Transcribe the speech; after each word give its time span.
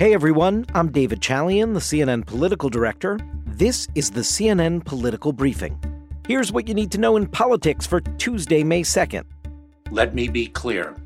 Hey 0.00 0.14
everyone, 0.14 0.64
I'm 0.74 0.90
David 0.90 1.20
Chalian, 1.20 1.74
the 1.74 1.78
CNN 1.78 2.24
political 2.24 2.70
director. 2.70 3.18
This 3.44 3.86
is 3.94 4.10
the 4.10 4.22
CNN 4.22 4.82
Political 4.82 5.34
Briefing. 5.34 5.78
Here's 6.26 6.50
what 6.50 6.66
you 6.66 6.72
need 6.72 6.90
to 6.92 6.98
know 6.98 7.18
in 7.18 7.26
politics 7.26 7.86
for 7.86 8.00
Tuesday, 8.00 8.64
May 8.64 8.80
2nd. 8.80 9.24
Let 9.90 10.14
me 10.14 10.28
be 10.28 10.46
clear 10.46 10.96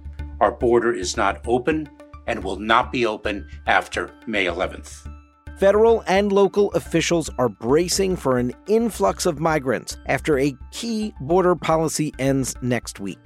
our 0.41 0.53
border 0.53 0.93
is 0.93 1.17
not 1.17 1.41
open 1.45 1.89
and 2.29 2.45
will 2.45 2.61
not 2.61 2.93
be 2.93 3.05
open 3.05 3.49
after 3.67 4.13
May 4.29 4.45
11th. 4.45 5.13
Federal 5.59 6.05
and 6.07 6.31
local 6.31 6.71
officials 6.75 7.29
are 7.37 7.49
bracing 7.49 8.15
for 8.15 8.39
an 8.39 8.53
influx 8.69 9.27
of 9.27 9.41
migrants 9.41 9.97
after 10.07 10.39
a 10.39 10.55
key 10.71 11.13
border 11.21 11.57
policy 11.57 12.15
ends 12.21 12.55
next 12.63 13.01
week. 13.01 13.19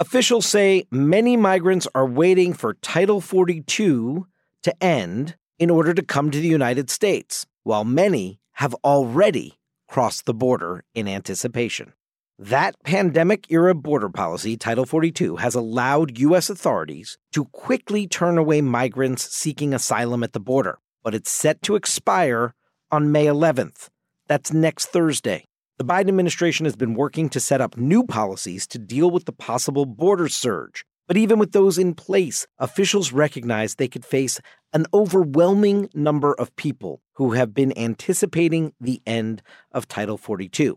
Officials 0.00 0.46
say 0.46 0.86
many 0.90 1.36
migrants 1.36 1.86
are 1.94 2.06
waiting 2.06 2.54
for 2.54 2.72
Title 2.72 3.20
42 3.20 4.26
to 4.62 4.82
end 4.82 5.36
in 5.58 5.68
order 5.68 5.92
to 5.92 6.02
come 6.02 6.30
to 6.30 6.40
the 6.40 6.48
United 6.48 6.88
States, 6.88 7.44
while 7.64 7.84
many 7.84 8.40
have 8.52 8.74
already 8.82 9.58
crossed 9.88 10.24
the 10.24 10.32
border 10.32 10.84
in 10.94 11.06
anticipation. 11.06 11.92
That 12.38 12.76
pandemic 12.82 13.44
era 13.50 13.74
border 13.74 14.08
policy, 14.08 14.56
Title 14.56 14.86
42, 14.86 15.36
has 15.36 15.54
allowed 15.54 16.18
U.S. 16.18 16.48
authorities 16.48 17.18
to 17.32 17.44
quickly 17.44 18.08
turn 18.08 18.38
away 18.38 18.62
migrants 18.62 19.30
seeking 19.30 19.74
asylum 19.74 20.22
at 20.22 20.32
the 20.32 20.40
border, 20.40 20.78
but 21.04 21.14
it's 21.14 21.30
set 21.30 21.60
to 21.64 21.74
expire 21.76 22.54
on 22.90 23.12
May 23.12 23.26
11th. 23.26 23.90
That's 24.28 24.50
next 24.50 24.86
Thursday. 24.86 25.44
The 25.80 25.86
Biden 25.86 26.08
administration 26.08 26.66
has 26.66 26.76
been 26.76 26.92
working 26.92 27.30
to 27.30 27.40
set 27.40 27.62
up 27.62 27.78
new 27.78 28.04
policies 28.04 28.66
to 28.66 28.78
deal 28.78 29.10
with 29.10 29.24
the 29.24 29.32
possible 29.32 29.86
border 29.86 30.28
surge. 30.28 30.84
But 31.08 31.16
even 31.16 31.38
with 31.38 31.52
those 31.52 31.78
in 31.78 31.94
place, 31.94 32.46
officials 32.58 33.14
recognize 33.14 33.76
they 33.76 33.88
could 33.88 34.04
face 34.04 34.42
an 34.74 34.84
overwhelming 34.92 35.88
number 35.94 36.34
of 36.34 36.54
people 36.56 37.00
who 37.14 37.32
have 37.32 37.54
been 37.54 37.72
anticipating 37.78 38.74
the 38.78 39.00
end 39.06 39.40
of 39.72 39.88
Title 39.88 40.18
42. 40.18 40.76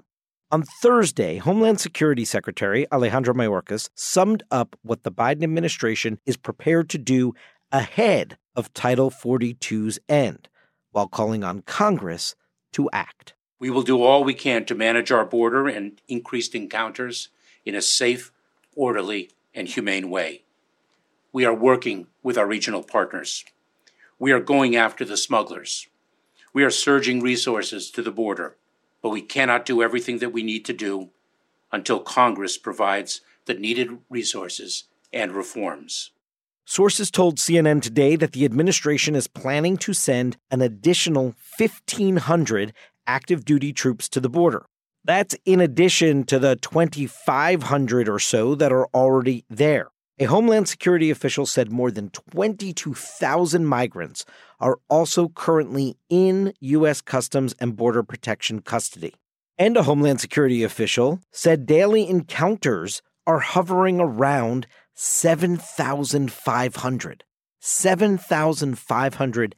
On 0.51 0.63
Thursday, 0.63 1.35
Homeland 1.35 1.81
Security 1.81 2.23
Secretary 2.23 2.89
Alejandro 2.89 3.33
Mayorkas 3.33 3.89
summed 3.95 4.43
up 4.51 4.77
what 4.83 5.03
the 5.03 5.11
Biden 5.11 5.43
administration 5.43 6.17
is 6.25 6.37
prepared 6.37 6.89
to 6.91 6.97
do 6.97 7.33
ahead 7.73 8.37
of 8.55 8.73
Title 8.73 9.11
42's 9.11 9.99
end, 10.07 10.47
while 10.91 11.09
calling 11.09 11.43
on 11.43 11.61
Congress 11.63 12.35
to 12.71 12.89
act. 12.93 13.33
We 13.63 13.69
will 13.69 13.83
do 13.83 14.03
all 14.03 14.25
we 14.25 14.33
can 14.33 14.65
to 14.65 14.75
manage 14.75 15.09
our 15.09 15.23
border 15.23 15.69
and 15.69 16.01
increased 16.09 16.53
encounters 16.53 17.29
in 17.63 17.75
a 17.75 17.81
safe, 17.81 18.29
orderly, 18.75 19.29
and 19.55 19.69
humane 19.69 20.09
way. 20.09 20.43
We 21.31 21.45
are 21.45 21.55
working 21.55 22.07
with 22.21 22.37
our 22.37 22.45
regional 22.45 22.83
partners. 22.83 23.45
We 24.19 24.33
are 24.33 24.41
going 24.41 24.75
after 24.75 25.05
the 25.05 25.15
smugglers. 25.15 25.87
We 26.51 26.65
are 26.65 26.69
surging 26.69 27.21
resources 27.21 27.89
to 27.91 28.01
the 28.01 28.11
border, 28.11 28.57
but 29.01 29.11
we 29.11 29.21
cannot 29.21 29.65
do 29.65 29.81
everything 29.81 30.17
that 30.17 30.33
we 30.33 30.43
need 30.43 30.65
to 30.65 30.73
do 30.73 31.11
until 31.71 32.01
Congress 32.01 32.57
provides 32.57 33.21
the 33.45 33.53
needed 33.53 33.97
resources 34.09 34.83
and 35.13 35.31
reforms. 35.31 36.11
Sources 36.65 37.11
told 37.11 37.37
CNN 37.37 37.81
today 37.81 38.15
that 38.15 38.31
the 38.31 38.45
administration 38.45 39.15
is 39.15 39.27
planning 39.27 39.75
to 39.77 39.93
send 39.93 40.37
an 40.49 40.61
additional 40.61 41.35
1,500 41.57 42.73
active 43.07 43.45
duty 43.45 43.73
troops 43.73 44.07
to 44.09 44.19
the 44.19 44.29
border. 44.29 44.65
That's 45.05 45.35
in 45.45 45.59
addition 45.59 46.23
to 46.25 46.37
the 46.39 46.55
2,500 46.57 48.07
or 48.07 48.19
so 48.19 48.53
that 48.55 48.71
are 48.71 48.87
already 48.93 49.43
there. 49.49 49.89
A 50.19 50.25
Homeland 50.25 50.69
Security 50.69 51.09
official 51.09 51.47
said 51.47 51.71
more 51.71 51.89
than 51.89 52.11
22,000 52.11 53.65
migrants 53.65 54.25
are 54.59 54.77
also 54.87 55.29
currently 55.29 55.97
in 56.07 56.53
U.S. 56.59 57.01
Customs 57.01 57.55
and 57.59 57.75
Border 57.75 58.03
Protection 58.03 58.61
custody. 58.61 59.15
And 59.57 59.75
a 59.75 59.81
Homeland 59.83 60.21
Security 60.21 60.61
official 60.63 61.19
said 61.31 61.65
daily 61.65 62.07
encounters 62.07 63.01
are 63.25 63.39
hovering 63.39 63.99
around 63.99 64.67
7,500. 64.93 67.23
7,500 67.59 69.55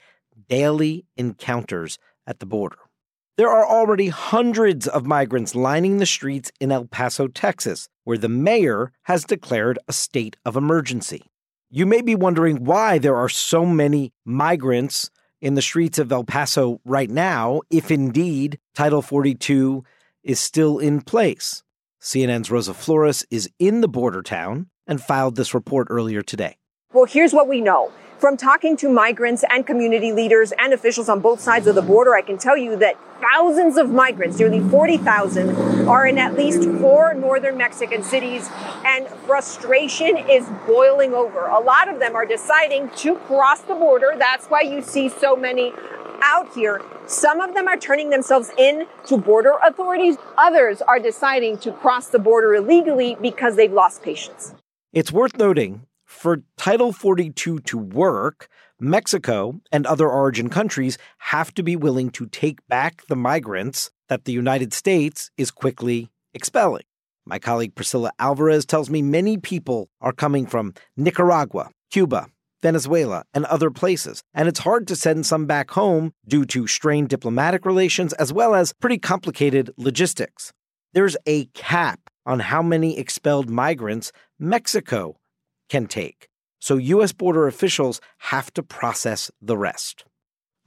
daily 0.48 1.06
encounters 1.18 2.00
at 2.26 2.40
the 2.40 2.46
border. 2.46 2.78
There 3.38 3.50
are 3.50 3.66
already 3.66 4.08
hundreds 4.08 4.88
of 4.88 5.06
migrants 5.06 5.56
lining 5.56 5.98
the 5.98 6.06
streets 6.06 6.54
in 6.62 6.72
El 6.72 6.86
Paso, 6.86 7.28
Texas, 7.28 7.90
where 8.06 8.18
the 8.18 8.30
mayor 8.30 8.94
has 9.04 9.26
declared 9.26 9.78
a 9.90 9.94
state 9.94 10.38
of 10.46 10.56
emergency. 10.56 11.24
You 11.70 11.86
may 11.86 12.02
be 12.02 12.16
wondering 12.16 12.64
why 12.64 12.98
there 12.98 13.18
are 13.18 13.28
so 13.28 13.66
many 13.66 14.14
migrants 14.24 15.10
in 15.42 15.56
the 15.56 15.62
streets 15.62 16.00
of 16.00 16.14
El 16.14 16.24
Paso 16.24 16.80
right 16.86 17.10
now, 17.10 17.60
if 17.70 17.92
indeed 17.92 18.58
Title 18.74 19.02
42 19.02 19.84
is 20.24 20.40
still 20.40 20.80
in 20.80 21.02
place. 21.02 21.62
CNN's 22.02 22.50
Rosa 22.50 22.74
Flores 22.74 23.26
is 23.30 23.50
in 23.60 23.82
the 23.82 23.90
border 23.90 24.22
town 24.22 24.68
and 24.88 25.02
filed 25.02 25.36
this 25.36 25.54
report 25.54 25.88
earlier 25.90 26.22
today. 26.22 26.56
Well, 26.96 27.04
here's 27.04 27.34
what 27.34 27.50
we 27.50 27.60
know. 27.60 27.92
From 28.20 28.38
talking 28.38 28.78
to 28.78 28.88
migrants 28.88 29.44
and 29.50 29.68
community 29.68 30.14
leaders 30.14 30.54
and 30.58 30.72
officials 30.72 31.10
on 31.10 31.20
both 31.20 31.42
sides 31.42 31.68
of 31.68 31.76
the 31.76 31.82
border, 31.82 32.16
I 32.16 32.22
can 32.22 32.38
tell 32.38 32.56
you 32.56 32.78
that 32.78 32.96
thousands 33.20 33.76
of 33.76 33.90
migrants, 33.90 34.40
nearly 34.40 34.62
40,000, 34.62 35.90
are 35.90 36.08
in 36.08 36.18
at 36.18 36.38
least 36.38 36.64
four 36.80 37.14
northern 37.14 37.58
Mexican 37.58 38.02
cities, 38.02 38.50
and 38.86 39.10
frustration 39.28 40.16
is 40.16 40.48
boiling 40.66 41.14
over. 41.14 41.48
A 41.48 41.60
lot 41.60 41.90
of 41.90 42.00
them 42.00 42.16
are 42.16 42.26
deciding 42.26 42.90
to 42.92 43.16
cross 43.16 43.60
the 43.60 43.76
border. 43.76 44.14
That's 44.18 44.46
why 44.48 44.62
you 44.62 44.82
see 44.82 45.10
so 45.10 45.36
many 45.36 45.74
out 46.22 46.54
here. 46.54 46.82
Some 47.08 47.42
of 47.42 47.56
them 47.56 47.68
are 47.68 47.76
turning 47.76 48.10
themselves 48.10 48.52
in 48.58 48.86
to 49.08 49.18
border 49.18 49.56
authorities. 49.68 50.16
Others 50.38 50.82
are 50.82 51.00
deciding 51.00 51.58
to 51.58 51.74
cross 51.74 52.08
the 52.08 52.20
border 52.20 52.56
illegally 52.56 53.18
because 53.22 53.58
they've 53.58 53.74
lost 53.74 54.02
patience. 54.02 54.56
It's 54.94 55.12
worth 55.12 55.36
noting 55.38 55.82
for 56.16 56.44
Title 56.58 56.92
42 56.92 57.60
to 57.60 57.78
work, 57.78 58.48
Mexico 58.80 59.60
and 59.72 59.86
other 59.86 60.10
origin 60.10 60.50
countries 60.50 60.98
have 61.20 61.54
to 61.54 61.64
be 61.64 61.76
willing 61.76 62.10
to 62.12 62.26
take 62.28 62.66
back 62.68 63.06
the 63.08 63.16
migrants 63.16 63.92
that 64.10 64.26
the 64.26 64.32
United 64.32 64.74
States 64.74 65.30
is 65.38 65.52
quickly 65.52 66.10
expelling. 66.34 66.84
My 67.26 67.38
colleague 67.40 67.76
Priscilla 67.76 68.12
Alvarez 68.18 68.66
tells 68.66 68.90
me 68.90 69.02
many 69.02 69.38
people 69.38 69.90
are 70.02 70.14
coming 70.14 70.46
from 70.46 70.74
Nicaragua, 70.96 71.72
Cuba, 71.92 72.28
Venezuela, 72.62 73.24
and 73.34 73.46
other 73.46 73.70
places, 73.70 74.24
and 74.34 74.48
it's 74.48 74.60
hard 74.60 74.88
to 74.88 74.96
send 74.96 75.26
some 75.26 75.46
back 75.46 75.72
home 75.72 76.14
due 76.28 76.46
to 76.46 76.68
strained 76.68 77.10
diplomatic 77.10 77.66
relations 77.66 78.14
as 78.14 78.32
well 78.32 78.56
as 78.56 78.74
pretty 78.74 78.98
complicated 78.98 79.70
logistics. 79.78 80.52
There's 80.94 81.18
a 81.26 81.46
cap 81.54 82.00
on 82.26 82.40
how 82.40 82.62
many 82.62 82.98
expelled 82.98 83.50
migrants 83.50 84.12
Mexico 84.40 85.18
can 85.70 85.88
take. 85.88 86.28
So 86.60 86.78
U.S. 86.78 87.12
border 87.12 87.48
officials 87.48 88.02
have 88.20 88.52
to 88.54 88.64
process 88.64 89.30
the 89.42 89.58
rest. 89.58 90.06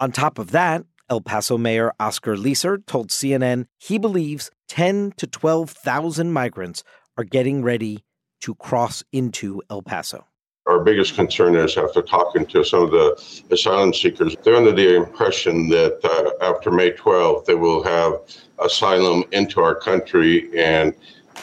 On 0.01 0.13
top 0.13 0.39
of 0.39 0.53
that, 0.53 0.85
El 1.11 1.21
Paso 1.21 1.57
Mayor 1.57 1.93
Oscar 1.99 2.37
Leeser 2.37 2.85
told 2.87 3.09
CNN 3.09 3.67
he 3.79 3.99
believes 3.99 4.51
10 4.69 5.13
to 5.17 5.27
12,000 5.27 6.33
migrants 6.33 6.85
are 7.17 7.25
getting 7.25 7.63
ready 7.63 8.05
to 8.43 8.55
cross 8.55 9.03
into 9.13 9.63
El 9.71 9.83
Paso. 9.83 10.27
Our 10.67 10.81
biggest 10.85 11.15
concern 11.15 11.57
is 11.57 11.79
after 11.79 12.03
talking 12.03 12.45
to 12.47 12.63
some 12.63 12.83
of 12.83 12.91
the 12.91 13.45
asylum 13.51 13.95
seekers, 13.95 14.37
they're 14.43 14.55
under 14.55 14.71
the 14.71 14.97
impression 14.97 15.71
that 15.71 15.99
uh, 16.05 16.45
after 16.45 16.71
May 16.71 16.93
12th, 16.93 17.47
they 17.47 17.55
will 17.55 17.83
have 17.83 18.21
asylum 18.63 19.25
into 19.33 19.63
our 19.63 19.75
country 19.75 20.51
and 20.57 20.95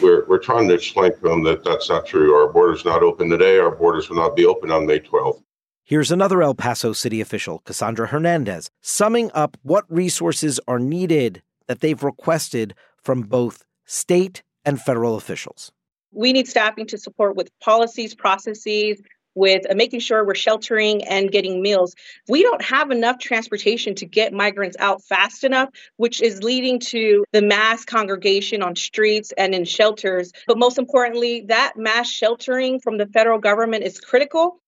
we're, 0.01 0.25
we're 0.27 0.39
trying 0.39 0.67
to 0.67 0.73
explain 0.73 1.13
to 1.13 1.19
them 1.21 1.43
that 1.43 1.63
that's 1.63 1.89
not 1.89 2.05
true. 2.05 2.33
Our 2.33 2.51
border's 2.51 2.85
not 2.85 3.03
open 3.03 3.29
today. 3.29 3.57
Our 3.59 3.75
borders 3.75 4.09
will 4.09 4.17
not 4.17 4.35
be 4.35 4.45
open 4.45 4.71
on 4.71 4.85
May 4.85 4.99
12th. 4.99 5.41
Here's 5.83 6.11
another 6.11 6.41
El 6.41 6.55
Paso 6.55 6.93
city 6.93 7.21
official, 7.21 7.59
Cassandra 7.59 8.07
Hernandez, 8.07 8.71
summing 8.81 9.29
up 9.33 9.55
what 9.61 9.85
resources 9.87 10.59
are 10.67 10.79
needed 10.79 11.43
that 11.67 11.81
they've 11.81 12.01
requested 12.01 12.73
from 13.03 13.21
both 13.21 13.63
state 13.85 14.41
and 14.65 14.81
federal 14.81 15.15
officials. 15.15 15.71
We 16.11 16.33
need 16.33 16.47
staffing 16.47 16.87
to 16.87 16.97
support 16.97 17.35
with 17.35 17.51
policies, 17.59 18.15
processes, 18.15 19.01
with 19.35 19.69
uh, 19.69 19.75
making 19.75 19.99
sure 19.99 20.25
we're 20.25 20.35
sheltering 20.35 21.03
and 21.03 21.31
getting 21.31 21.61
meals. 21.61 21.95
We 22.27 22.41
don't 22.41 22.63
have 22.63 22.89
enough 22.91 23.19
transportation 23.19 23.95
to 23.95 24.05
get 24.05 24.33
migrants 24.33 24.77
out 24.79 25.03
fast 25.03 25.43
enough, 25.43 25.69
which 25.97 26.21
is 26.21 26.41
leading 26.41 26.79
to 26.79 27.25
the 27.31 27.41
mass 27.41 27.85
congregation 27.85 28.63
on 28.63 28.75
streets 28.75 29.33
and 29.37 29.53
in 29.53 29.65
shelters. 29.65 30.31
But 30.47 30.57
most 30.57 30.77
importantly, 30.77 31.41
that 31.47 31.73
mass 31.75 32.09
sheltering 32.09 32.79
from 32.79 32.97
the 32.97 33.07
federal 33.07 33.39
government 33.39 33.83
is 33.83 33.99
critical. 33.99 34.59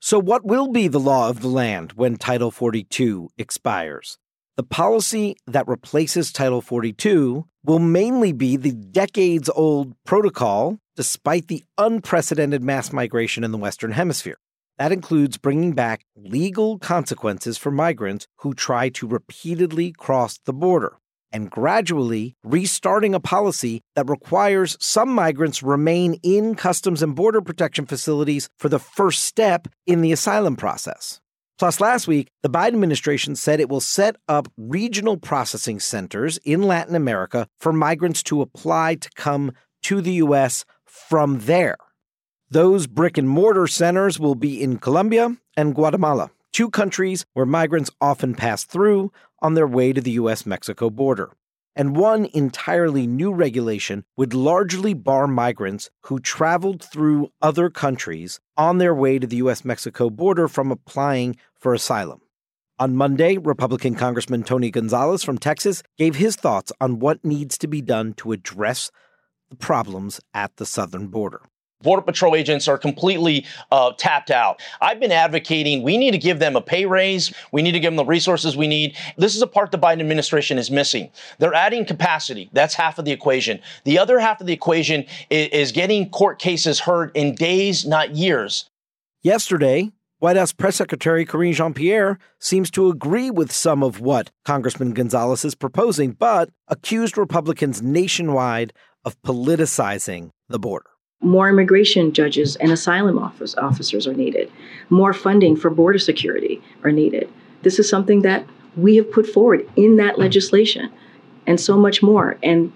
So, 0.00 0.18
what 0.18 0.44
will 0.44 0.68
be 0.68 0.88
the 0.88 1.00
law 1.00 1.28
of 1.28 1.40
the 1.40 1.48
land 1.48 1.92
when 1.92 2.16
Title 2.16 2.50
42 2.50 3.30
expires? 3.38 4.18
The 4.56 4.62
policy 4.62 5.36
that 5.46 5.68
replaces 5.68 6.32
Title 6.32 6.62
42 6.62 7.46
will 7.64 7.78
mainly 7.78 8.32
be 8.32 8.56
the 8.56 8.72
decades 8.72 9.50
old 9.50 9.94
protocol 10.04 10.78
despite 10.96 11.48
the 11.48 11.62
unprecedented 11.78 12.64
mass 12.64 12.92
migration 12.92 13.44
in 13.44 13.52
the 13.52 13.58
Western 13.58 13.92
Hemisphere. 13.92 14.38
That 14.78 14.92
includes 14.92 15.38
bringing 15.38 15.72
back 15.72 16.04
legal 16.16 16.78
consequences 16.78 17.56
for 17.56 17.70
migrants 17.70 18.26
who 18.38 18.54
try 18.54 18.88
to 18.90 19.06
repeatedly 19.06 19.92
cross 19.92 20.38
the 20.44 20.52
border 20.52 20.98
and 21.32 21.50
gradually 21.50 22.34
restarting 22.44 23.14
a 23.14 23.20
policy 23.20 23.82
that 23.94 24.08
requires 24.08 24.76
some 24.80 25.08
migrants 25.08 25.62
remain 25.62 26.14
in 26.22 26.54
customs 26.54 27.02
and 27.02 27.14
border 27.14 27.40
protection 27.40 27.86
facilities 27.86 28.48
for 28.58 28.68
the 28.68 28.78
first 28.78 29.24
step 29.24 29.68
in 29.86 30.00
the 30.02 30.12
asylum 30.12 30.56
process. 30.56 31.20
Plus, 31.58 31.80
last 31.80 32.06
week, 32.06 32.28
the 32.42 32.50
Biden 32.50 32.74
administration 32.74 33.34
said 33.34 33.60
it 33.60 33.70
will 33.70 33.80
set 33.80 34.16
up 34.28 34.46
regional 34.58 35.16
processing 35.16 35.80
centers 35.80 36.38
in 36.44 36.62
Latin 36.62 36.94
America 36.94 37.48
for 37.58 37.72
migrants 37.72 38.22
to 38.24 38.42
apply 38.42 38.96
to 38.96 39.08
come 39.16 39.52
to 39.82 40.02
the 40.02 40.14
U.S. 40.14 40.64
from 41.08 41.40
there. 41.40 41.76
Those 42.50 42.86
brick 42.86 43.18
and 43.18 43.28
mortar 43.28 43.66
centers 43.66 44.18
will 44.18 44.34
be 44.34 44.62
in 44.62 44.78
Colombia 44.78 45.36
and 45.56 45.74
Guatemala, 45.74 46.30
two 46.52 46.70
countries 46.70 47.26
where 47.34 47.46
migrants 47.46 47.90
often 48.00 48.34
pass 48.34 48.64
through 48.64 49.12
on 49.40 49.54
their 49.54 49.66
way 49.66 49.92
to 49.92 50.00
the 50.00 50.12
U.S. 50.12 50.46
Mexico 50.46 50.90
border 50.90 51.32
and 51.76 51.94
one 51.94 52.24
entirely 52.32 53.06
new 53.06 53.32
regulation 53.32 54.04
would 54.16 54.32
largely 54.32 54.94
bar 54.94 55.26
migrants 55.28 55.90
who 56.04 56.18
traveled 56.18 56.82
through 56.82 57.30
other 57.42 57.68
countries 57.68 58.40
on 58.56 58.78
their 58.78 58.94
way 58.94 59.18
to 59.18 59.26
the 59.26 59.36
U.S. 59.36 59.64
Mexico 59.64 60.08
border 60.08 60.48
from 60.48 60.72
applying 60.72 61.36
for 61.54 61.74
asylum. 61.74 62.22
On 62.78 62.96
Monday, 62.96 63.38
Republican 63.38 63.94
Congressman 63.94 64.42
Tony 64.42 64.70
Gonzalez 64.70 65.22
from 65.22 65.38
Texas 65.38 65.82
gave 65.98 66.16
his 66.16 66.36
thoughts 66.36 66.72
on 66.80 66.98
what 66.98 67.24
needs 67.24 67.56
to 67.58 67.66
be 67.66 67.82
done 67.82 68.14
to 68.14 68.32
address 68.32 68.90
the 69.50 69.56
problems 69.56 70.20
at 70.34 70.56
the 70.56 70.66
southern 70.66 71.08
border. 71.08 71.42
Border 71.82 72.02
Patrol 72.02 72.34
agents 72.34 72.68
are 72.68 72.78
completely 72.78 73.44
uh, 73.70 73.92
tapped 73.98 74.30
out. 74.30 74.60
I've 74.80 74.98
been 74.98 75.12
advocating 75.12 75.82
we 75.82 75.98
need 75.98 76.12
to 76.12 76.18
give 76.18 76.38
them 76.38 76.56
a 76.56 76.62
pay 76.62 76.86
raise. 76.86 77.32
We 77.52 77.60
need 77.60 77.72
to 77.72 77.80
give 77.80 77.92
them 77.92 77.96
the 77.96 78.04
resources 78.04 78.56
we 78.56 78.66
need. 78.66 78.96
This 79.18 79.36
is 79.36 79.42
a 79.42 79.46
part 79.46 79.70
the 79.70 79.78
Biden 79.78 80.00
administration 80.00 80.56
is 80.56 80.70
missing. 80.70 81.10
They're 81.38 81.54
adding 81.54 81.84
capacity. 81.84 82.48
That's 82.52 82.74
half 82.74 82.98
of 82.98 83.04
the 83.04 83.12
equation. 83.12 83.60
The 83.84 83.98
other 83.98 84.18
half 84.18 84.40
of 84.40 84.46
the 84.46 84.54
equation 84.54 85.04
is, 85.28 85.48
is 85.48 85.72
getting 85.72 86.08
court 86.08 86.38
cases 86.38 86.80
heard 86.80 87.10
in 87.14 87.34
days, 87.34 87.84
not 87.84 88.16
years. 88.16 88.70
Yesterday, 89.22 89.92
White 90.18 90.36
House 90.38 90.52
Press 90.52 90.76
Secretary 90.76 91.26
Karine 91.26 91.52
Jean 91.52 91.74
Pierre 91.74 92.18
seems 92.40 92.70
to 92.70 92.88
agree 92.88 93.30
with 93.30 93.52
some 93.52 93.82
of 93.82 94.00
what 94.00 94.30
Congressman 94.46 94.94
Gonzalez 94.94 95.44
is 95.44 95.54
proposing, 95.54 96.12
but 96.12 96.48
accused 96.68 97.18
Republicans 97.18 97.82
nationwide 97.82 98.72
of 99.06 99.20
politicizing 99.22 100.30
the 100.50 100.58
border. 100.58 100.90
More 101.22 101.48
immigration 101.48 102.12
judges 102.12 102.56
and 102.56 102.70
asylum 102.70 103.18
office 103.18 103.54
officers 103.54 104.06
are 104.06 104.12
needed. 104.12 104.52
More 104.90 105.14
funding 105.14 105.56
for 105.56 105.70
border 105.70 105.98
security 105.98 106.62
are 106.84 106.92
needed. 106.92 107.32
This 107.62 107.78
is 107.78 107.88
something 107.88 108.20
that 108.22 108.44
we 108.76 108.96
have 108.96 109.10
put 109.10 109.26
forward 109.26 109.66
in 109.76 109.96
that 109.96 110.12
mm-hmm. 110.12 110.22
legislation 110.22 110.92
and 111.46 111.58
so 111.58 111.78
much 111.78 112.02
more. 112.02 112.36
And 112.42 112.70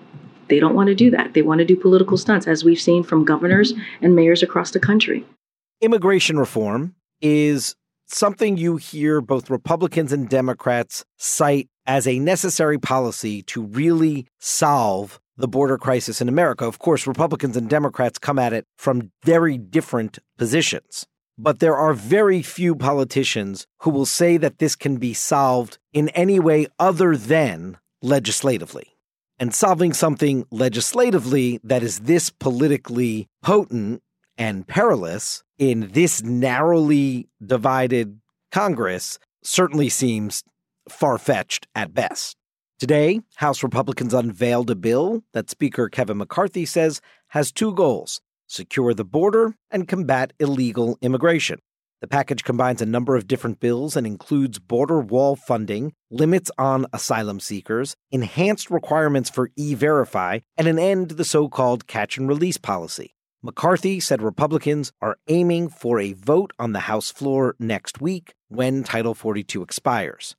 they 0.48 0.58
don't 0.58 0.74
want 0.74 0.86
to 0.86 0.94
do 0.94 1.10
that. 1.10 1.34
They 1.34 1.42
want 1.42 1.58
to 1.58 1.64
do 1.66 1.76
political 1.76 2.16
stunts, 2.16 2.46
as 2.46 2.64
we've 2.64 2.80
seen 2.80 3.02
from 3.02 3.24
governors 3.24 3.72
mm-hmm. 3.72 4.04
and 4.04 4.16
mayors 4.16 4.42
across 4.42 4.70
the 4.70 4.80
country. 4.80 5.24
Immigration 5.82 6.38
reform 6.38 6.94
is 7.20 7.74
something 8.06 8.56
you 8.56 8.76
hear 8.76 9.20
both 9.20 9.50
Republicans 9.50 10.12
and 10.12 10.28
Democrats 10.28 11.04
cite 11.18 11.68
as 11.86 12.06
a 12.06 12.18
necessary 12.18 12.78
policy 12.78 13.42
to 13.42 13.62
really 13.62 14.26
solve 14.38 15.20
the 15.36 15.48
border 15.48 15.78
crisis 15.78 16.20
in 16.20 16.28
America. 16.28 16.66
Of 16.66 16.78
course, 16.78 17.06
Republicans 17.06 17.56
and 17.56 17.68
Democrats 17.68 18.18
come 18.18 18.38
at 18.38 18.52
it 18.52 18.66
from 18.76 19.12
very 19.24 19.58
different 19.58 20.18
positions. 20.38 21.06
But 21.38 21.60
there 21.60 21.76
are 21.76 21.94
very 21.94 22.42
few 22.42 22.74
politicians 22.74 23.66
who 23.80 23.90
will 23.90 24.06
say 24.06 24.36
that 24.36 24.58
this 24.58 24.76
can 24.76 24.96
be 24.96 25.14
solved 25.14 25.78
in 25.92 26.10
any 26.10 26.38
way 26.38 26.66
other 26.78 27.16
than 27.16 27.78
legislatively. 28.02 28.96
And 29.38 29.54
solving 29.54 29.94
something 29.94 30.44
legislatively 30.50 31.58
that 31.64 31.82
is 31.82 32.00
this 32.00 32.28
politically 32.28 33.26
potent 33.42 34.02
and 34.36 34.66
perilous 34.66 35.42
in 35.58 35.90
this 35.92 36.22
narrowly 36.22 37.28
divided 37.44 38.20
Congress 38.52 39.18
certainly 39.42 39.88
seems 39.88 40.42
far 40.88 41.16
fetched 41.16 41.66
at 41.74 41.94
best. 41.94 42.36
Today, 42.80 43.20
House 43.34 43.62
Republicans 43.62 44.14
unveiled 44.14 44.70
a 44.70 44.74
bill 44.74 45.22
that 45.34 45.50
Speaker 45.50 45.90
Kevin 45.90 46.16
McCarthy 46.16 46.64
says 46.64 47.02
has 47.28 47.52
two 47.52 47.74
goals 47.74 48.22
secure 48.46 48.94
the 48.94 49.04
border 49.04 49.54
and 49.70 49.86
combat 49.86 50.32
illegal 50.40 50.96
immigration. 51.02 51.58
The 52.00 52.08
package 52.08 52.42
combines 52.42 52.80
a 52.80 52.86
number 52.86 53.16
of 53.16 53.28
different 53.28 53.60
bills 53.60 53.96
and 53.96 54.06
includes 54.06 54.58
border 54.58 54.98
wall 54.98 55.36
funding, 55.36 55.92
limits 56.10 56.50
on 56.56 56.86
asylum 56.94 57.38
seekers, 57.38 57.96
enhanced 58.10 58.70
requirements 58.70 59.28
for 59.28 59.50
e 59.56 59.74
verify, 59.74 60.38
and 60.56 60.66
an 60.66 60.78
end 60.78 61.10
to 61.10 61.14
the 61.14 61.22
so 61.22 61.50
called 61.50 61.86
catch 61.86 62.16
and 62.16 62.30
release 62.30 62.56
policy. 62.56 63.14
McCarthy 63.42 64.00
said 64.00 64.22
Republicans 64.22 64.90
are 65.02 65.18
aiming 65.28 65.68
for 65.68 66.00
a 66.00 66.14
vote 66.14 66.54
on 66.58 66.72
the 66.72 66.80
House 66.80 67.10
floor 67.10 67.56
next 67.58 68.00
week 68.00 68.32
when 68.48 68.84
Title 68.84 69.12
42 69.14 69.60
expires. 69.60 70.34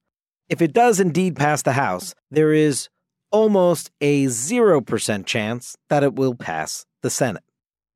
If 0.52 0.62
it 0.62 0.74
does 0.74 1.00
indeed 1.00 1.38
pass 1.38 1.62
the 1.62 1.72
House, 1.72 2.14
there 2.30 2.52
is 2.52 2.90
almost 3.32 3.90
a 4.02 4.26
0% 4.26 5.26
chance 5.26 5.78
that 5.88 6.04
it 6.04 6.16
will 6.16 6.36
pass 6.36 6.86
the 7.02 7.10
Senate. 7.10 7.46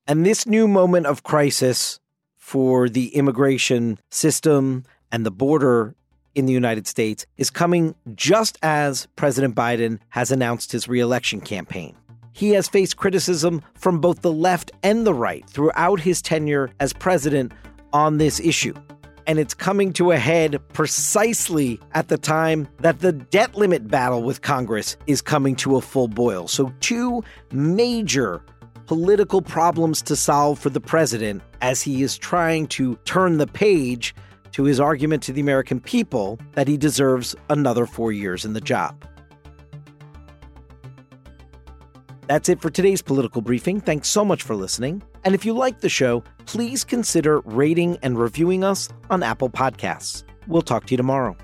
And 0.07 0.25
this 0.25 0.47
new 0.47 0.65
moment 0.65 1.05
of 1.05 1.23
crisis 1.23 1.99
for 2.37 2.87
the 2.87 3.13
immigration 3.13 3.99
system 4.09 4.85
and 5.11 5.25
the 5.25 5.31
border 5.31 5.95
in 6.33 6.45
the 6.45 6.53
United 6.53 6.87
States 6.87 7.25
is 7.35 7.49
coming 7.49 7.93
just 8.15 8.57
as 8.63 9.09
President 9.17 9.53
Biden 9.53 9.99
has 10.07 10.31
announced 10.31 10.71
his 10.71 10.87
reelection 10.87 11.41
campaign. 11.41 11.93
He 12.31 12.51
has 12.51 12.69
faced 12.69 12.95
criticism 12.95 13.63
from 13.73 13.99
both 13.99 14.21
the 14.21 14.31
left 14.31 14.71
and 14.81 15.05
the 15.05 15.13
right 15.13 15.45
throughout 15.49 15.99
his 15.99 16.21
tenure 16.21 16.71
as 16.79 16.93
president 16.93 17.51
on 17.91 18.17
this 18.17 18.39
issue 18.39 18.75
and 19.27 19.39
it's 19.39 19.53
coming 19.53 19.93
to 19.93 20.11
a 20.11 20.17
head 20.17 20.61
precisely 20.73 21.79
at 21.93 22.07
the 22.07 22.17
time 22.17 22.67
that 22.79 22.99
the 22.99 23.11
debt 23.11 23.55
limit 23.55 23.87
battle 23.87 24.23
with 24.23 24.41
Congress 24.41 24.97
is 25.07 25.21
coming 25.21 25.55
to 25.57 25.77
a 25.77 25.81
full 25.81 26.07
boil. 26.07 26.47
So, 26.47 26.73
two 26.79 27.23
major 27.51 28.41
political 28.85 29.41
problems 29.41 30.01
to 30.03 30.15
solve 30.15 30.59
for 30.59 30.69
the 30.69 30.79
president 30.79 31.41
as 31.61 31.81
he 31.81 32.03
is 32.03 32.17
trying 32.17 32.67
to 32.67 32.95
turn 33.05 33.37
the 33.37 33.47
page 33.47 34.13
to 34.51 34.63
his 34.63 34.79
argument 34.79 35.23
to 35.23 35.33
the 35.33 35.41
American 35.41 35.79
people 35.79 36.39
that 36.53 36.67
he 36.67 36.77
deserves 36.77 37.35
another 37.49 37.85
four 37.85 38.11
years 38.11 38.45
in 38.45 38.53
the 38.53 38.61
job. 38.61 39.05
That's 42.27 42.49
it 42.49 42.61
for 42.61 42.69
today's 42.69 43.01
political 43.01 43.41
briefing. 43.41 43.79
Thanks 43.81 44.07
so 44.07 44.25
much 44.25 44.43
for 44.43 44.55
listening. 44.55 45.03
And 45.23 45.35
if 45.35 45.45
you 45.45 45.53
like 45.53 45.81
the 45.81 45.89
show, 45.89 46.23
please 46.45 46.83
consider 46.83 47.39
rating 47.41 47.97
and 48.01 48.17
reviewing 48.17 48.63
us 48.63 48.89
on 49.09 49.23
Apple 49.23 49.49
Podcasts. 49.49 50.23
We'll 50.47 50.61
talk 50.61 50.85
to 50.85 50.91
you 50.91 50.97
tomorrow. 50.97 51.35